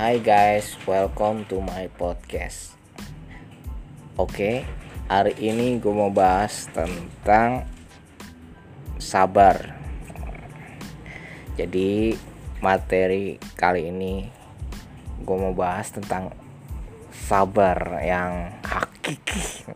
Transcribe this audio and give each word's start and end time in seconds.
Hai 0.00 0.16
guys, 0.16 0.80
welcome 0.88 1.44
to 1.52 1.60
my 1.60 1.84
podcast. 1.92 2.72
Oke, 4.16 4.64
hari 5.12 5.36
ini 5.36 5.76
gue 5.76 5.92
mau 5.92 6.08
bahas 6.08 6.72
tentang 6.72 7.68
sabar. 8.96 9.76
Jadi 11.52 12.16
materi 12.64 13.36
kali 13.52 13.92
ini 13.92 14.24
gue 15.20 15.36
mau 15.36 15.52
bahas 15.52 15.92
tentang 15.92 16.32
sabar 17.12 18.00
yang 18.00 18.56
hakiki. 18.64 19.68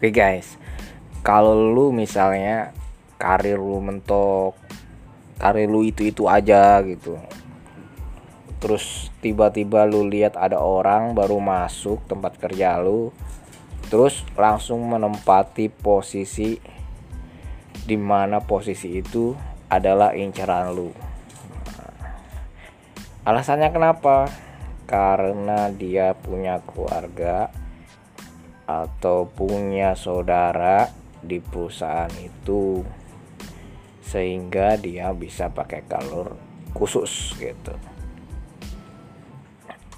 Oke 0.00 0.08
guys, 0.08 0.56
kalau 1.20 1.52
lu 1.60 1.92
misalnya 1.92 2.72
karir 3.20 3.60
lu 3.60 3.84
mentok, 3.84 4.56
karir 5.36 5.68
lu 5.68 5.84
itu 5.84 6.08
itu 6.08 6.24
aja 6.24 6.80
gitu 6.88 7.20
terus 8.64 9.12
tiba-tiba 9.20 9.84
lu 9.84 10.08
lihat 10.08 10.40
ada 10.40 10.56
orang 10.56 11.12
baru 11.12 11.36
masuk 11.36 12.00
tempat 12.08 12.40
kerja 12.40 12.80
lu 12.80 13.12
terus 13.92 14.24
langsung 14.40 14.80
menempati 14.88 15.68
posisi 15.68 16.56
di 17.84 18.00
mana 18.00 18.40
posisi 18.40 18.96
itu 18.96 19.36
adalah 19.68 20.16
incaran 20.16 20.72
lu. 20.72 20.88
Alasannya 23.28 23.68
kenapa? 23.68 24.32
Karena 24.88 25.68
dia 25.68 26.16
punya 26.16 26.64
keluarga 26.64 27.52
atau 28.64 29.28
punya 29.28 29.92
saudara 29.92 30.88
di 31.20 31.36
perusahaan 31.44 32.12
itu 32.16 32.80
sehingga 34.00 34.80
dia 34.80 35.12
bisa 35.12 35.52
pakai 35.52 35.84
kalor 35.84 36.32
khusus 36.72 37.36
gitu 37.36 37.93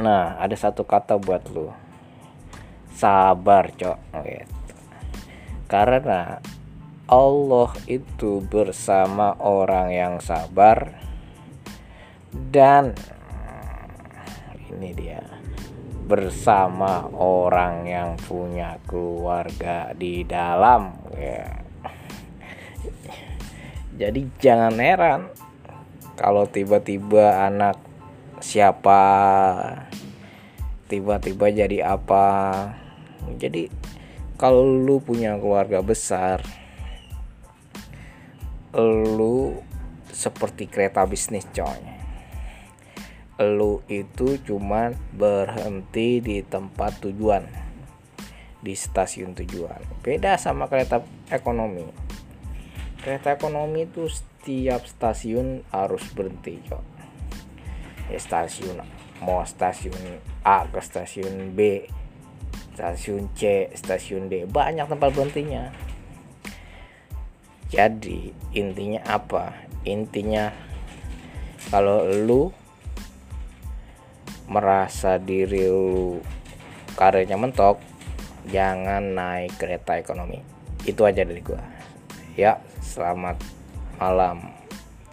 Nah, 0.00 0.38
ada 0.42 0.56
satu 0.58 0.82
kata 0.82 1.20
buat 1.20 1.46
lu. 1.54 1.70
Sabar, 2.94 3.70
Cok. 3.74 3.98
Gitu. 4.26 4.54
Karena 5.70 6.38
Allah 7.04 7.70
itu 7.84 8.40
bersama 8.40 9.36
orang 9.36 9.92
yang 9.92 10.14
sabar 10.24 10.96
dan 12.32 12.96
ini 14.72 14.96
dia 14.96 15.20
bersama 16.08 17.04
orang 17.12 17.84
yang 17.84 18.10
punya 18.16 18.80
keluarga 18.88 19.92
di 19.92 20.24
dalam 20.24 20.96
ya. 21.12 21.60
Jadi 23.94 24.24
jangan 24.40 24.74
heran 24.80 25.28
kalau 26.16 26.48
tiba-tiba 26.48 27.44
anak 27.44 27.83
siapa 28.44 29.00
tiba-tiba 30.84 31.48
jadi 31.48 31.96
apa. 31.96 32.28
Jadi 33.40 33.72
kalau 34.36 34.68
lu 34.68 35.00
punya 35.00 35.40
keluarga 35.40 35.80
besar 35.80 36.44
lu 38.76 39.56
seperti 40.12 40.68
kereta 40.68 41.08
bisnis 41.08 41.48
coy. 41.56 41.80
Lu 43.40 43.82
itu 43.90 44.38
cuman 44.44 44.94
berhenti 45.16 46.20
di 46.20 46.44
tempat 46.44 47.00
tujuan 47.00 47.48
di 48.60 48.76
stasiun 48.76 49.32
tujuan. 49.34 49.80
Beda 50.04 50.36
sama 50.36 50.68
kereta 50.68 51.00
ekonomi. 51.32 51.88
Kereta 53.00 53.34
ekonomi 53.34 53.88
itu 53.88 54.06
setiap 54.06 54.84
stasiun 54.84 55.64
harus 55.72 56.04
berhenti 56.12 56.60
coy 56.68 56.93
stasiun 58.12 58.80
mau 59.24 59.40
stasiun 59.46 60.20
A 60.44 60.68
ke 60.68 60.80
stasiun 60.84 61.56
B 61.56 61.88
stasiun 62.74 63.30
C 63.38 63.70
stasiun 63.72 64.26
D. 64.26 64.44
Banyak 64.50 64.90
tempat 64.90 65.14
berhentinya. 65.14 65.70
Jadi 67.70 68.34
intinya 68.54 69.00
apa? 69.06 69.54
Intinya 69.86 70.50
kalau 71.70 72.06
lu 72.06 72.50
merasa 74.50 75.16
diri 75.16 75.64
lu 75.64 76.20
karirnya 76.94 77.40
mentok 77.40 77.80
jangan 78.50 79.16
naik 79.16 79.56
kereta 79.56 79.96
ekonomi. 79.96 80.42
Itu 80.84 81.08
aja 81.08 81.24
dari 81.24 81.40
gua. 81.40 81.62
Ya 82.36 82.60
selamat 82.82 83.40
malam. 83.96 84.52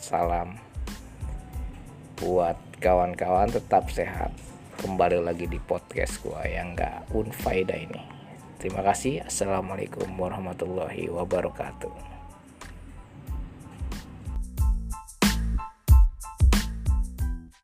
Salam 0.00 0.69
buat 2.20 2.60
kawan-kawan 2.84 3.48
tetap 3.48 3.88
sehat. 3.88 4.28
Kembali 4.76 5.24
lagi 5.24 5.48
di 5.48 5.56
podcast 5.56 6.20
gua 6.20 6.44
yang 6.44 6.76
gak 6.76 7.08
unfaida 7.16 7.72
ini. 7.72 8.04
Terima 8.60 8.84
kasih. 8.84 9.24
Assalamualaikum 9.24 10.08
warahmatullahi 10.20 11.08
wabarakatuh 11.08 12.19